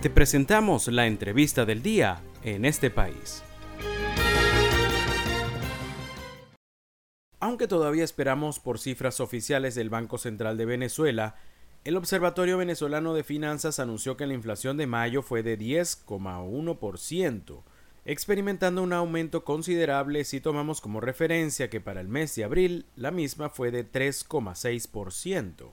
[0.00, 3.42] Te presentamos la entrevista del día en este país.
[7.40, 11.34] Aunque todavía esperamos por cifras oficiales del Banco Central de Venezuela,
[11.82, 17.62] el Observatorio Venezolano de Finanzas anunció que la inflación de mayo fue de 10,1%,
[18.04, 23.10] experimentando un aumento considerable si tomamos como referencia que para el mes de abril la
[23.10, 25.72] misma fue de 3,6%.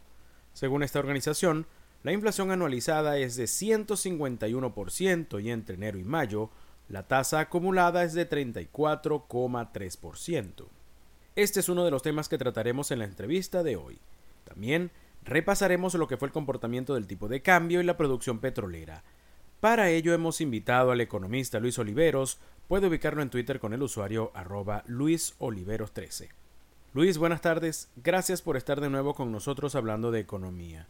[0.53, 1.67] Según esta organización,
[2.05, 6.51] la inflación anualizada es de 151% y entre enero y mayo
[6.87, 10.67] la tasa acumulada es de 34,3%.
[11.35, 13.97] Este es uno de los temas que trataremos en la entrevista de hoy.
[14.43, 14.91] También
[15.23, 19.03] repasaremos lo que fue el comportamiento del tipo de cambio y la producción petrolera.
[19.59, 22.37] Para ello hemos invitado al economista Luis Oliveros,
[22.67, 26.29] puede ubicarlo en Twitter con el usuario arroba luisoliveros13.
[26.93, 30.87] Luis, buenas tardes, gracias por estar de nuevo con nosotros hablando de economía.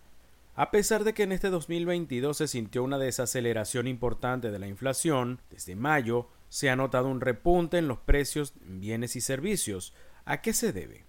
[0.55, 5.42] A pesar de que en este 2022 se sintió una desaceleración importante de la inflación,
[5.50, 9.94] desde mayo se ha notado un repunte en los precios en bienes y servicios,
[10.26, 11.06] ¿A qué se debe?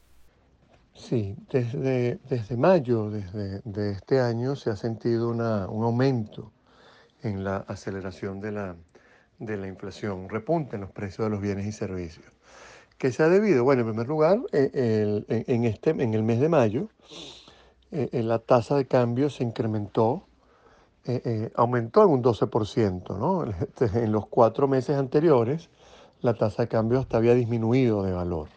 [0.95, 6.53] Sí, desde, desde mayo desde, de este año se ha sentido un aumento
[7.23, 8.77] en la aceleración de la,
[9.39, 12.27] de la inflación, un repunte en los precios de los bienes y servicios.
[12.99, 13.65] ¿Qué se ha debido?
[13.65, 16.89] Bueno, en primer lugar, eh, en, este, en el mes de mayo,
[17.93, 20.25] eh, la tasa de cambio se incrementó,
[21.05, 23.45] eh, aumentó en un 12%, ¿no?
[23.61, 25.71] Este, en los cuatro meses anteriores,
[26.21, 28.49] la tasa de cambio hasta había disminuido de valor.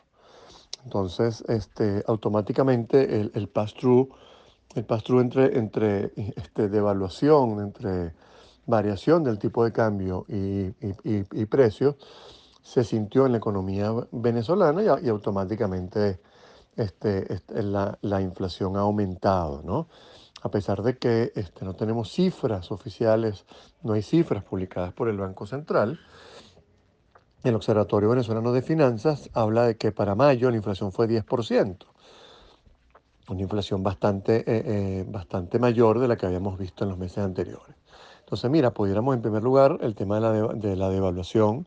[0.84, 4.10] Entonces, este, automáticamente el, el pass-through,
[4.76, 8.14] el pass entre, entre este, devaluación, entre
[8.66, 11.96] variación del tipo de cambio y, y, precios,
[12.62, 16.20] se sintió en la economía venezolana y, automáticamente
[16.84, 19.88] este, este, la, la, inflación ha aumentado, ¿no?
[20.42, 23.46] A pesar de que este, no tenemos cifras oficiales,
[23.84, 26.00] no hay cifras publicadas por el Banco Central,
[27.44, 31.78] el Observatorio Venezolano de Finanzas habla de que para mayo la inflación fue 10%,
[33.30, 37.20] una inflación bastante, eh, eh, bastante mayor de la que habíamos visto en los meses
[37.20, 37.76] anteriores.
[38.20, 41.66] Entonces, mira, pudiéramos en primer lugar el tema de la, de, la devaluación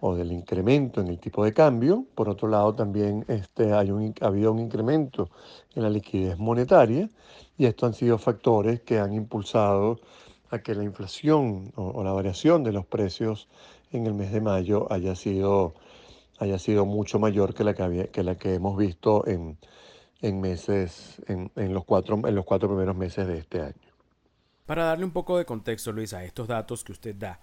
[0.00, 2.04] o del incremento en el tipo de cambio.
[2.14, 5.30] Por otro lado, también este, hay un, ha habido un incremento
[5.74, 7.08] en la liquidez monetaria
[7.58, 10.00] y estos han sido factores que han impulsado
[10.50, 13.48] a que la inflación o la variación de los precios
[13.92, 15.74] en el mes de mayo haya sido,
[16.38, 19.58] haya sido mucho mayor que la que, que, la que hemos visto en,
[20.20, 23.74] en meses, en, en, los cuatro, en los cuatro primeros meses de este año.
[24.64, 27.40] Para darle un poco de contexto, Luis, a estos datos que usted da,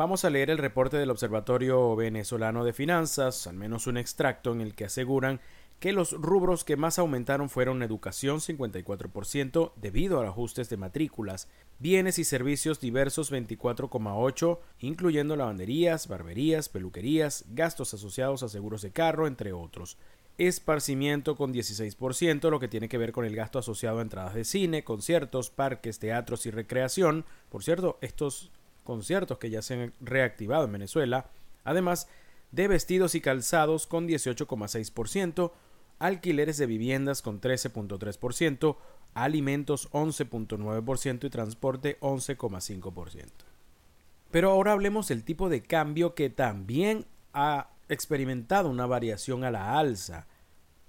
[0.00, 4.62] vamos a leer el reporte del Observatorio Venezolano de Finanzas, al menos un extracto en
[4.62, 5.42] el que aseguran
[5.78, 11.48] que los rubros que más aumentaron fueron educación 54% debido a ajustes de matrículas,
[11.80, 19.26] bienes y servicios diversos 24,8%, incluyendo lavanderías, barberías, peluquerías, gastos asociados a seguros de carro,
[19.26, 19.98] entre otros.
[20.38, 24.44] Esparcimiento con 16%, lo que tiene que ver con el gasto asociado a entradas de
[24.44, 27.26] cine, conciertos, parques, teatros y recreación.
[27.50, 28.50] Por cierto, estos
[28.90, 31.30] conciertos que ya se han reactivado en Venezuela.
[31.62, 32.08] Además,
[32.50, 35.52] de vestidos y calzados con 18,6%,
[36.00, 38.76] alquileres de viviendas con 13.3%,
[39.14, 43.26] alimentos 11.9% y transporte 11.5%.
[44.32, 49.78] Pero ahora hablemos del tipo de cambio que también ha experimentado una variación a la
[49.78, 50.26] alza.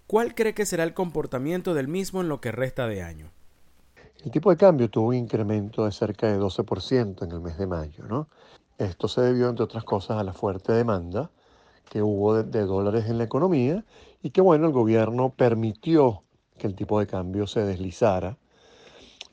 [0.07, 3.31] ¿Cuál cree que será el comportamiento del mismo en lo que resta de año?
[4.23, 7.65] El tipo de cambio tuvo un incremento de cerca de 12% en el mes de
[7.65, 8.03] mayo.
[8.07, 8.27] ¿no?
[8.77, 11.31] Esto se debió, entre otras cosas, a la fuerte demanda
[11.89, 13.83] que hubo de, dólares en la economía
[14.21, 16.23] y que bueno, el gobierno permitió
[16.57, 18.37] que el tipo de cambio se deslizara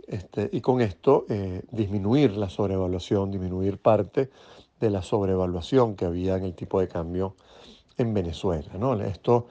[0.08, 4.30] este, y con esto eh, disminuir la sobrevaluación, disminuir parte
[4.80, 7.36] de la sobrevaluación que había en el tipo de cambio
[7.98, 8.72] en Venezuela.
[8.78, 9.00] ¿no?
[9.02, 9.48] Esto,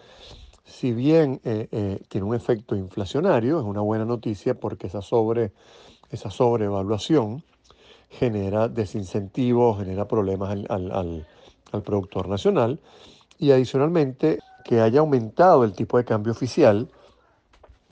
[0.67, 5.51] si bien eh, eh, tiene un efecto inflacionario, es una buena noticia porque esa, sobre,
[6.11, 7.43] esa sobrevaluación
[8.09, 11.25] genera desincentivos, genera problemas al, al
[11.71, 12.79] al productor nacional
[13.37, 16.89] y adicionalmente que haya aumentado el tipo de cambio oficial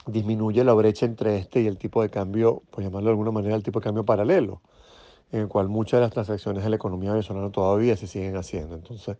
[0.06, 3.56] disminuye la brecha entre este y el tipo de cambio, por llamarlo de alguna manera,
[3.56, 4.60] el tipo de cambio paralelo,
[5.32, 8.76] en el cual muchas de las transacciones de la economía venezolana todavía se siguen haciendo.
[8.76, 9.16] Entonces,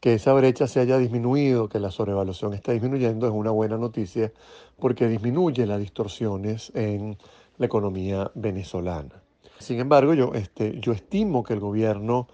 [0.00, 4.32] que esa brecha se haya disminuido, que la sobrevaluación está disminuyendo, es una buena noticia
[4.78, 7.16] porque disminuye las distorsiones en
[7.58, 9.22] la economía venezolana.
[9.58, 12.28] Sin embargo, yo, este, yo estimo que el gobierno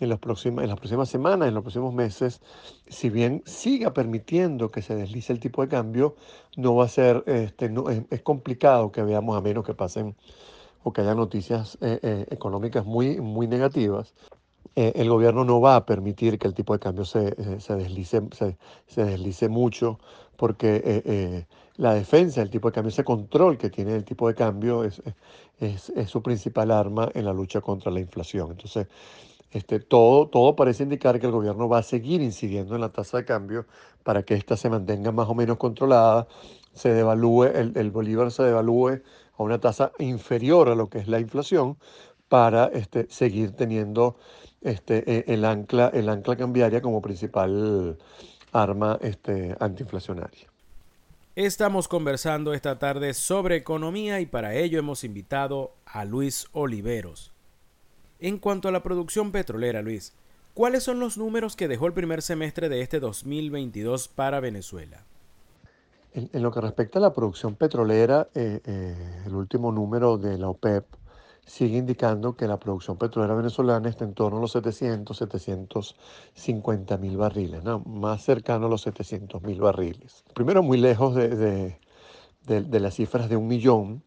[0.00, 2.40] en las, próximas, en las próximas semanas, en los próximos meses,
[2.86, 6.14] si bien siga permitiendo que se deslice el tipo de cambio,
[6.56, 10.14] no va a ser, este, no, es, complicado que veamos a menos que pasen
[10.84, 14.14] o que haya noticias económicas muy, muy negativas,
[14.94, 18.22] el gobierno no va a permitir que el tipo de cambio se, se deslice,
[18.86, 19.98] se, deslice mucho,
[20.36, 21.46] porque
[21.78, 25.00] la defensa del tipo de cambio, ese control que tiene el tipo de cambio es,
[25.60, 28.50] es, es, su principal arma en la lucha contra la inflación.
[28.50, 28.88] Entonces,
[29.52, 33.18] este, todo, todo parece indicar que el gobierno va a seguir incidiendo en la tasa
[33.18, 33.66] de cambio
[34.02, 36.26] para que ésta se mantenga más o menos controlada,
[36.72, 39.00] se devalúe, el, el bolívar se devalúe
[39.36, 41.78] a una tasa inferior a lo que es la inflación
[42.28, 44.16] para este, seguir teniendo
[44.60, 47.98] este, e, el, ancla, el ancla cambiaria como principal
[48.52, 50.48] arma este, antiinflacionaria.
[51.36, 57.32] Estamos conversando esta tarde sobre economía y para ello hemos invitado a Luis Oliveros.
[58.18, 60.14] En cuanto a la producción petrolera, Luis,
[60.54, 65.04] ¿cuáles son los números que dejó el primer semestre de este 2022 para Venezuela?
[66.12, 70.48] En, lo que respecta a la producción petrolera, eh, eh, el último número de la
[70.48, 70.84] OPEP
[71.48, 77.16] sigue indicando que la producción petrolera venezolana está en torno a los 700, 750 mil
[77.16, 80.24] barriles, más cercano a los 700 mil barriles.
[80.34, 81.78] Primero, muy lejos de,
[82.46, 84.02] las cifras de un millón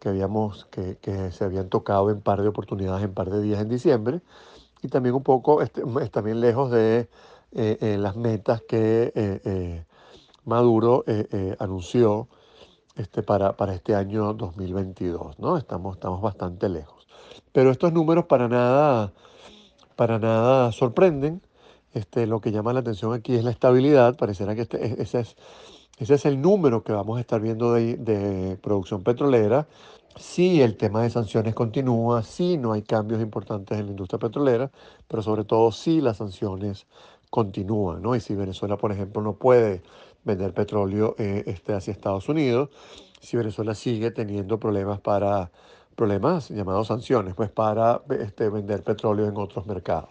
[0.00, 0.96] que, habíamos, que,
[1.32, 4.22] se habían tocado en par de oportunidades, en par de días en diciembre,
[4.82, 7.08] y también un poco, este, también lejos de
[7.52, 9.84] eh, eh, las metas que eh,
[10.44, 11.04] Maduro
[11.58, 12.28] anunció
[12.96, 15.56] este, para, para este año 2022, ¿no?
[15.56, 17.06] Estamos, estamos bastante lejos.
[17.52, 19.12] Pero estos números para nada,
[19.96, 21.42] para nada sorprenden.
[21.92, 24.16] Este, lo que llama la atención aquí es la estabilidad.
[24.16, 25.36] Parecerá que este, ese, es,
[25.98, 29.66] ese es el número que vamos a estar viendo de, de producción petrolera.
[30.16, 34.70] Si el tema de sanciones continúa, si no hay cambios importantes en la industria petrolera,
[35.08, 36.86] pero sobre todo si las sanciones
[37.30, 38.16] continúan, ¿no?
[38.16, 39.82] Y si Venezuela, por ejemplo, no puede
[40.26, 42.68] vender petróleo eh, este, hacia Estados Unidos,
[43.20, 45.50] si Venezuela sigue teniendo problemas para
[45.94, 50.10] problemas llamados sanciones, pues para este, vender petróleo en otros mercados.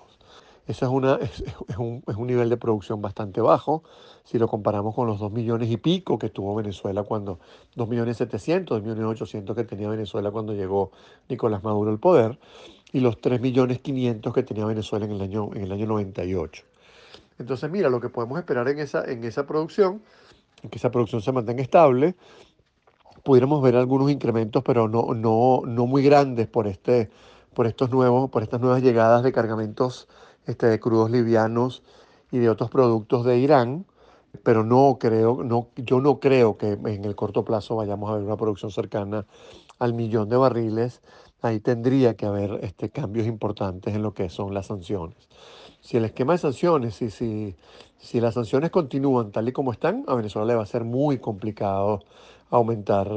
[0.66, 3.84] Eso es, una, es, un, es, un, nivel de producción bastante bajo
[4.24, 7.40] si lo comparamos con los 2 millones y pico que tuvo Venezuela cuando,
[7.76, 10.92] 2 millones 700, 2 millones 800 que tenía Venezuela cuando llegó
[11.30, 12.40] Nicolás Maduro al poder
[12.92, 16.64] y los 3 millones 500 que tenía Venezuela en el año, en el año 98.
[17.38, 20.02] Entonces, mira, lo que podemos esperar en esa, en esa producción,
[20.70, 22.16] que esa producción se mantenga estable,
[23.24, 27.10] pudiéramos ver algunos incrementos, pero no, no, no muy grandes por, este,
[27.54, 30.08] por, estos nuevos, por estas nuevas llegadas de cargamentos
[30.46, 31.84] este, de crudos livianos
[32.32, 33.86] y de otros productos de Irán,
[34.36, 38.24] pero no creo, no, yo no creo que en el corto plazo vayamos a ver
[38.24, 39.26] una producción cercana
[39.80, 41.02] al millón de barriles.
[41.42, 45.28] Ahí tendría que haber este, cambios importantes en lo que son las sanciones
[45.86, 47.56] si el esquema de sanciones, si, si,
[48.00, 51.20] si las sanciones continúan tal y como están, a Venezuela le va a ser muy
[51.20, 52.04] complicado
[52.50, 53.08] aumentar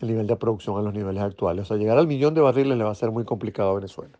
[0.00, 1.62] el nivel de producción a los niveles actuales.
[1.62, 4.12] O sea, llegar al millón de barriles le va a ser muy complicado a Venezuela.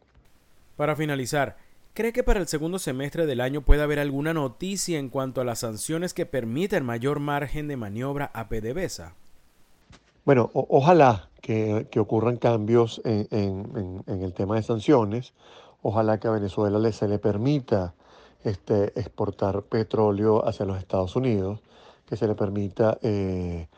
[0.77, 1.57] Para finalizar,
[1.95, 5.45] ¿cree que para el segundo semestre del año puede haber alguna noticia en cuanto a
[5.45, 9.15] las sanciones que permitan mayor margen de maniobra a PDVSA?
[10.25, 15.35] Bueno, ojalá que, ocurran cambios en, el tema de sanciones.
[15.83, 17.95] Ojalá que a Venezuela se le permita
[18.43, 21.61] este, exportar petróleo hacia los Estados Unidos,
[22.07, 23.69] que se le permita eh,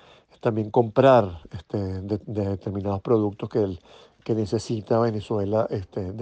[0.41, 3.79] también comprar este, de, determinados productos que,
[4.23, 6.13] que necesita Venezuela este,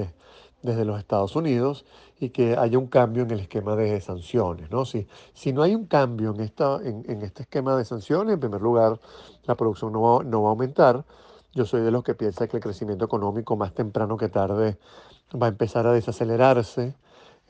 [0.64, 1.84] desde los Estados Unidos
[2.18, 4.70] y que haya un cambio en el esquema de sanciones.
[4.70, 4.86] ¿no?
[4.86, 8.62] Si, si no hay un cambio en, esta, en, este esquema de sanciones, en primer
[8.62, 8.98] lugar,
[9.44, 11.04] la producción no va, no va a aumentar.
[11.52, 14.78] Yo soy de los que piensa que el crecimiento económico más temprano que tarde
[15.40, 16.94] va a empezar a desacelerarse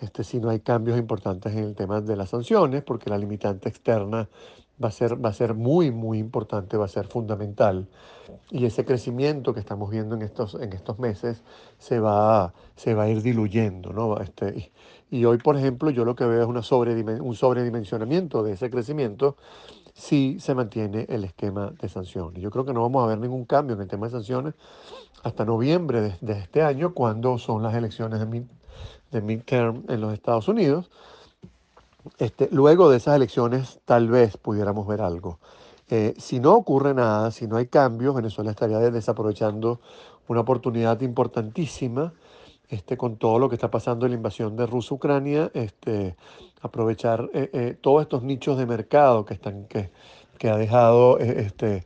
[0.01, 3.69] este, si no hay cambios importantes en el tema de las sanciones, porque la limitante
[3.69, 4.29] externa
[4.83, 7.89] va a ser, va a ser muy, muy importante, va a ser fundamental.
[8.51, 11.43] Y ese crecimiento que estamos viendo en estos, en estos meses
[11.79, 13.93] se va, se va a ir diluyendo.
[13.93, 14.19] ¿no?
[14.19, 14.73] Este,
[15.11, 16.63] y, hoy, por ejemplo, yo lo que veo es una
[17.23, 19.37] un sobredimensionamiento de ese crecimiento
[19.95, 22.43] si se mantiene el esquema de sanciones.
[22.43, 24.55] Yo creo que no vamos a ver ningún cambio en el tema de sanciones
[25.23, 28.43] hasta noviembre de, este año, cuando son las elecciones de, mid,
[29.11, 30.91] de midterm en los Estados Unidos.
[32.19, 35.39] Este, luego de esas elecciones tal vez pudiéramos ver algo.
[35.89, 39.81] Eh, si no ocurre nada, si no hay cambios, Venezuela estaría desaprovechando
[40.29, 42.13] una oportunidad importantísima
[42.69, 46.17] este, con todo lo que está pasando en la invasión de Rusia-Ucrania, este,
[46.63, 49.91] aprovechar eh, eh, todos estos nichos de mercado que, están, que,
[50.39, 51.85] que ha dejado este,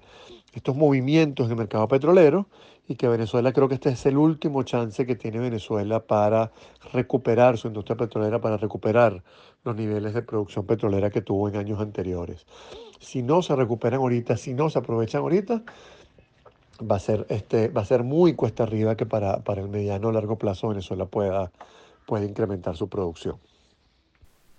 [0.59, 2.47] estos movimientos en el mercado petrolero
[2.87, 6.53] y que Venezuela creo que este es el último chance que tiene Venezuela para
[6.93, 9.23] recuperar su industria petrolera, para recuperar
[9.65, 12.47] los niveles de producción petrolera que tuvo en años anteriores.
[12.99, 15.63] Si no se recuperan ahorita, si no se aprovechan ahorita,
[16.81, 20.09] va a ser, este, va a ser muy cuesta arriba que para, para el mediano
[20.09, 21.53] o largo plazo Venezuela pueda,
[22.07, 23.37] pueda incrementar su producción.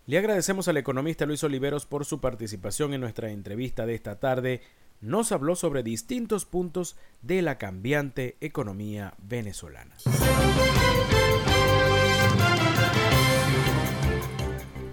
[0.05, 4.61] Le agradecemos al economista Luis Oliveros por su participación en nuestra entrevista de esta tarde.
[5.01, 9.95] Nos habló sobre distintos puntos de la cambiante economía venezolana.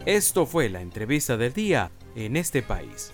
[0.05, 3.11] Esto fue la entrevista del día en este país.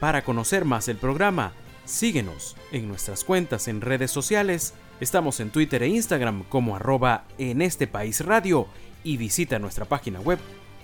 [0.00, 1.52] Para conocer más el programa,
[1.84, 4.74] síguenos en nuestras cuentas en redes sociales.
[4.98, 8.66] Estamos en Twitter e Instagram como arroba en este país radio
[9.04, 10.40] y visita nuestra página web